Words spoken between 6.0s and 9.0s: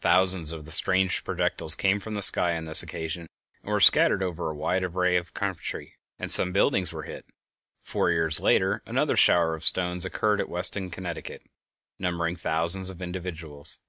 and some buildings were hit. Four years later